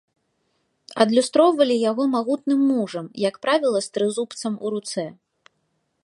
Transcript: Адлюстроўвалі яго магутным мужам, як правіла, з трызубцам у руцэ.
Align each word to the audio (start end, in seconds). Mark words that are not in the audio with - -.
Адлюстроўвалі 1.03 1.75
яго 1.89 2.03
магутным 2.15 2.61
мужам, 2.71 3.05
як 3.29 3.35
правіла, 3.47 3.79
з 3.89 3.95
трызубцам 3.97 4.53
у 4.67 4.73
руцэ. 4.75 5.05